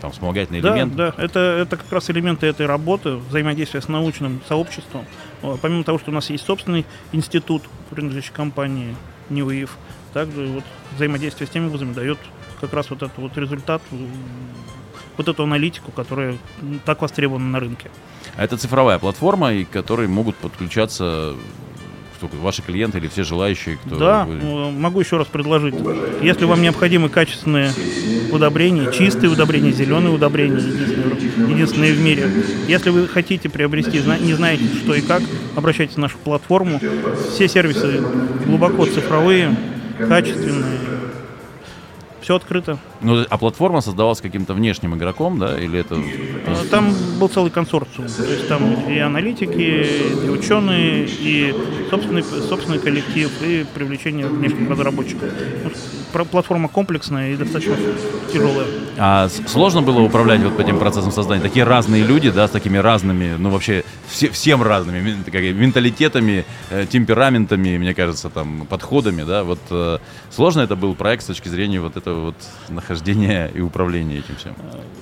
там 0.00 0.12
вспомогательный 0.12 0.60
да, 0.60 0.70
элемент. 0.70 0.96
Да, 0.96 1.14
это, 1.16 1.40
это 1.40 1.76
как 1.76 1.90
раз 1.90 2.10
элементы 2.10 2.46
этой 2.46 2.66
работы, 2.66 3.16
взаимодействия 3.16 3.80
с 3.80 3.88
научным 3.88 4.40
сообществом. 4.48 5.04
Помимо 5.62 5.84
того, 5.84 5.98
что 5.98 6.10
у 6.10 6.14
нас 6.14 6.30
есть 6.30 6.44
собственный 6.44 6.84
институт, 7.12 7.62
принадлежащий 7.90 8.32
компании 8.32 8.96
NewWave, 9.30 9.70
также 10.12 10.46
вот 10.46 10.64
взаимодействие 10.94 11.46
с 11.46 11.50
теми 11.50 11.68
вузами 11.68 11.92
дает 11.92 12.18
как 12.60 12.72
раз 12.72 12.90
вот 12.90 13.02
этот 13.02 13.16
вот 13.18 13.36
результат, 13.36 13.82
вот 15.16 15.28
эту 15.28 15.42
аналитику, 15.42 15.92
которая 15.92 16.36
так 16.84 17.02
востребована 17.02 17.46
на 17.46 17.60
рынке. 17.60 17.90
А 18.36 18.44
это 18.44 18.56
цифровая 18.56 18.98
платформа, 18.98 19.52
и 19.52 19.64
к 19.64 19.70
которой 19.70 20.08
могут 20.08 20.36
подключаться 20.36 21.34
кто, 22.16 22.28
ваши 22.38 22.62
клиенты 22.62 22.98
или 22.98 23.08
все 23.08 23.24
желающие, 23.24 23.76
кто... 23.76 23.96
Да, 23.96 24.24
вы... 24.24 24.72
могу 24.72 25.00
еще 25.00 25.16
раз 25.16 25.26
предложить. 25.26 25.74
Если 26.22 26.44
вам 26.44 26.62
необходимы 26.62 27.08
качественные 27.08 27.70
удобрения, 28.32 28.90
чистые 28.92 29.30
удобрения, 29.30 29.70
зеленые 29.72 30.14
удобрения, 30.14 30.56
единственные, 30.56 31.50
единственные 31.50 31.92
в 31.92 32.00
мире. 32.00 32.30
Если 32.68 32.90
вы 32.90 33.06
хотите 33.06 33.48
приобрести, 33.48 34.02
не 34.20 34.34
знаете, 34.34 34.64
что 34.82 34.94
и 34.94 35.00
как, 35.00 35.22
обращайтесь 35.54 35.94
в 35.94 35.98
нашу 35.98 36.18
платформу. 36.18 36.80
Все 37.30 37.48
сервисы 37.48 38.02
глубоко 38.44 38.86
цифровые, 38.86 39.56
качественные, 39.98 40.78
все 42.26 42.34
открыто. 42.34 42.76
Ну, 43.02 43.24
а 43.30 43.38
платформа 43.38 43.80
создавалась 43.80 44.20
каким-то 44.20 44.52
внешним 44.52 44.96
игроком, 44.96 45.38
да, 45.38 45.56
или 45.56 45.78
это... 45.78 45.94
А, 45.94 46.64
там 46.72 46.92
был 47.20 47.28
целый 47.28 47.52
консорциум. 47.52 48.08
То 48.08 48.24
есть 48.24 48.48
там 48.48 48.90
и 48.90 48.98
аналитики, 48.98 49.86
и 50.24 50.28
ученые, 50.28 51.06
и 51.06 51.54
собственный, 51.88 52.24
собственный 52.24 52.80
коллектив, 52.80 53.30
и 53.42 53.64
привлечение 53.72 54.26
внешних 54.26 54.68
разработчиков. 54.68 55.30
Ну, 55.62 55.70
платформа 56.24 56.68
комплексная 56.68 57.32
и 57.32 57.36
достаточно 57.36 57.76
тяжелая. 58.32 58.66
А 58.98 59.28
сложно 59.46 59.82
было 59.82 60.00
управлять 60.00 60.42
вот 60.42 60.58
этим 60.58 60.78
процессом 60.78 61.12
создания? 61.12 61.42
Такие 61.42 61.64
разные 61.64 62.02
люди, 62.02 62.30
да, 62.30 62.48
с 62.48 62.50
такими 62.50 62.78
разными, 62.78 63.36
ну 63.38 63.50
вообще 63.50 63.84
все, 64.08 64.30
всем 64.30 64.62
разными 64.62 65.16
как, 65.24 65.42
менталитетами, 65.42 66.44
э, 66.70 66.86
темпераментами, 66.86 67.76
мне 67.76 67.94
кажется, 67.94 68.30
там, 68.30 68.66
подходами, 68.66 69.22
да, 69.22 69.44
вот 69.44 69.60
э, 69.70 69.98
сложно 70.30 70.62
это 70.62 70.76
был 70.76 70.94
проект 70.94 71.24
с 71.24 71.26
точки 71.26 71.48
зрения 71.48 71.80
вот 71.80 71.96
этого 71.96 72.15
вот 72.16 72.34
нахождения 72.68 73.48
и 73.48 73.60
управления 73.60 74.18
этим 74.18 74.36
всем? 74.36 74.54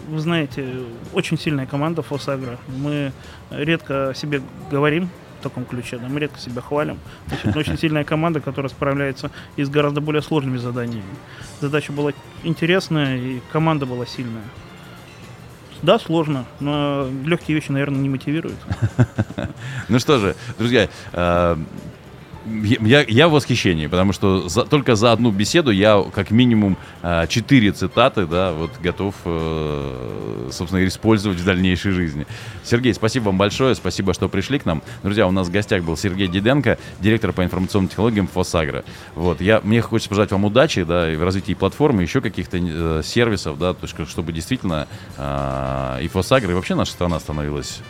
Вы 0.08 0.18
знаете, 0.20 0.66
очень 1.12 1.38
сильная 1.38 1.66
команда 1.66 2.02
Фосагра. 2.02 2.58
Мы 2.68 3.12
редко 3.50 4.10
о 4.10 4.14
себе 4.14 4.42
говорим 4.70 5.08
в 5.40 5.42
таком 5.42 5.64
ключе, 5.64 5.98
да, 5.98 6.08
мы 6.08 6.20
редко 6.20 6.38
себя 6.38 6.62
хвалим. 6.62 6.98
Значит, 7.28 7.56
очень 7.56 7.78
сильная 7.80 8.04
команда, 8.04 8.40
которая 8.40 8.70
справляется 8.70 9.30
и 9.56 9.64
с 9.64 9.68
гораздо 9.68 10.00
более 10.00 10.22
сложными 10.22 10.56
заданиями. 10.56 11.04
Задача 11.60 11.92
была 11.92 12.12
интересная, 12.42 13.16
и 13.16 13.40
команда 13.52 13.86
была 13.86 14.06
сильная. 14.06 14.44
Да, 15.82 15.98
сложно, 15.98 16.46
но 16.60 17.08
легкие 17.26 17.54
вещи, 17.54 17.70
наверное, 17.70 18.00
не 18.00 18.08
мотивируют. 18.08 18.58
Ну 19.88 19.98
что 19.98 20.18
же, 20.18 20.34
друзья, 20.58 20.88
э, 21.12 21.56
я, 22.46 23.04
я 23.06 23.28
в 23.28 23.32
восхищении, 23.32 23.86
потому 23.86 24.12
что 24.12 24.48
за, 24.48 24.64
только 24.64 24.94
за 24.96 25.12
одну 25.12 25.30
беседу 25.30 25.70
я 25.70 26.04
как 26.14 26.30
минимум 26.30 26.76
э, 27.02 27.26
четыре 27.28 27.72
цитаты, 27.72 28.26
да, 28.26 28.52
вот 28.52 28.72
готов, 28.82 29.14
э, 29.24 30.48
собственно, 30.52 30.86
использовать 30.86 31.38
в 31.38 31.44
дальнейшей 31.44 31.92
жизни. 31.92 32.26
Сергей, 32.62 32.94
спасибо 32.94 33.24
вам 33.24 33.38
большое, 33.38 33.74
спасибо, 33.74 34.14
что 34.14 34.28
пришли 34.28 34.58
к 34.58 34.64
нам. 34.64 34.82
Друзья, 35.02 35.26
у 35.26 35.30
нас 35.30 35.48
в 35.48 35.50
гостях 35.50 35.82
был 35.82 35.96
Сергей 35.96 36.28
Диденко, 36.28 36.78
директор 37.00 37.32
по 37.32 37.44
информационным 37.44 37.88
технологиям 37.88 38.26
Фосагра. 38.26 38.84
Вот, 39.14 39.40
я, 39.40 39.60
мне 39.62 39.80
хочется 39.80 40.08
пожелать 40.08 40.32
вам 40.32 40.44
удачи, 40.44 40.82
да, 40.82 41.12
и 41.12 41.16
в 41.16 41.22
развитии 41.22 41.54
платформы, 41.54 42.02
еще 42.02 42.20
каких-то 42.20 42.58
э, 42.60 43.02
сервисов, 43.04 43.58
да, 43.58 43.74
то 43.74 43.86
есть, 43.86 44.10
чтобы 44.10 44.32
действительно 44.32 44.86
э, 45.16 45.98
и 46.02 46.08
Фосагра, 46.08 46.50
и 46.50 46.54
вообще 46.54 46.74
наша 46.74 46.92
страна 46.92 47.18
становилась 47.20 47.80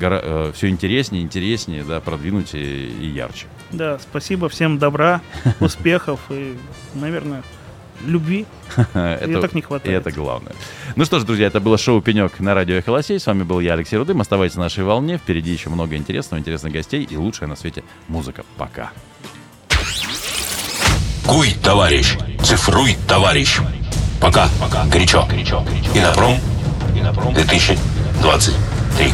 гора, 0.00 0.20
э, 0.22 0.52
все 0.54 0.68
интереснее, 0.68 1.22
интереснее, 1.22 1.84
да, 1.84 2.00
продвинутее 2.00 2.88
и 2.88 3.06
ярче. 3.06 3.46
Да, 3.70 3.98
спасибо, 3.98 4.48
всем 4.48 4.78
добра, 4.78 5.20
успехов 5.60 6.20
и, 6.30 6.56
наверное, 6.94 7.42
любви. 8.04 8.46
это, 8.94 9.40
так 9.40 9.54
не 9.54 9.62
хватает. 9.62 10.00
это 10.00 10.10
главное. 10.10 10.54
Ну 10.96 11.04
что 11.04 11.20
ж, 11.20 11.24
друзья, 11.24 11.46
это 11.46 11.60
было 11.60 11.78
шоу 11.78 12.00
«Пенек» 12.00 12.40
на 12.40 12.54
радио 12.54 12.76
«Эхолосей». 12.76 13.20
С 13.20 13.26
вами 13.26 13.42
был 13.42 13.60
я, 13.60 13.74
Алексей 13.74 13.96
Рудым. 13.96 14.20
Оставайтесь 14.20 14.56
на 14.56 14.62
нашей 14.62 14.84
волне. 14.84 15.18
Впереди 15.18 15.52
еще 15.52 15.68
много 15.68 15.96
интересного, 15.96 16.40
интересных 16.40 16.72
гостей 16.72 17.06
и 17.08 17.16
лучшая 17.16 17.48
на 17.48 17.56
свете 17.56 17.84
музыка. 18.08 18.44
Пока. 18.56 18.90
Куй, 21.26 21.52
товарищ, 21.62 22.16
цифруй, 22.42 22.96
товарищ. 23.06 23.60
Пока, 24.20 24.48
пока, 24.60 24.84
горячо. 24.86 25.26
горячо. 25.30 25.64
И 25.94 26.00
на 26.00 26.12
пром 26.12 27.34
2023. 27.34 29.12